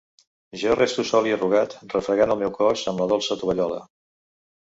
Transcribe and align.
Jo 0.61 0.71
resto 0.77 1.03
sol 1.09 1.29
i 1.31 1.33
arrugat, 1.35 1.75
refregant 1.93 2.33
el 2.35 2.41
meu 2.43 2.53
cos 2.57 2.85
amb 2.93 3.03
la 3.05 3.09
dolça 3.13 3.37
tovallola. 3.43 3.77